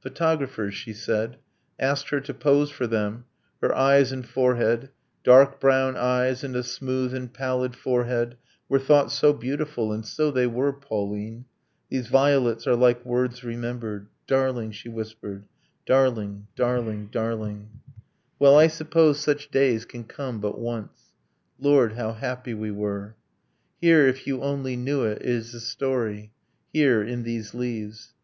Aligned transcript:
Photographers, 0.00 0.74
she 0.74 0.92
said, 0.92 1.36
Asked 1.78 2.08
her 2.10 2.20
to 2.22 2.34
pose 2.34 2.70
for 2.72 2.88
them; 2.88 3.24
her 3.62 3.72
eyes 3.72 4.10
and 4.10 4.26
forehead, 4.26 4.90
Dark 5.22 5.60
brown 5.60 5.96
eyes, 5.96 6.42
and 6.42 6.56
a 6.56 6.64
smooth 6.64 7.14
and 7.14 7.32
pallid 7.32 7.76
forehead, 7.76 8.36
Were 8.68 8.80
thought 8.80 9.12
so 9.12 9.32
beautiful. 9.32 9.92
And 9.92 10.04
so 10.04 10.32
they 10.32 10.48
were. 10.48 10.72
Pauline... 10.72 11.44
These 11.88 12.08
violets 12.08 12.66
are 12.66 12.74
like 12.74 13.06
words 13.06 13.44
remembered... 13.44 14.08
Darling! 14.26 14.72
she 14.72 14.88
whispered... 14.88 15.44
Darling!... 15.86 16.48
Darling!... 16.56 17.06
Darling! 17.12 17.68
Well, 18.40 18.58
I 18.58 18.66
suppose 18.66 19.20
such 19.20 19.52
days 19.52 19.84
can 19.84 20.02
come 20.02 20.40
but 20.40 20.58
once. 20.58 21.12
Lord, 21.60 21.92
how 21.92 22.12
happy 22.14 22.54
we 22.54 22.72
were!... 22.72 23.14
Here, 23.80 24.04
if 24.08 24.26
you 24.26 24.42
only 24.42 24.74
knew 24.74 25.04
it, 25.04 25.22
is 25.22 25.54
a 25.54 25.60
story 25.60 26.32
Here, 26.72 27.04
in 27.04 27.22
these 27.22 27.54
leaves. 27.54 28.14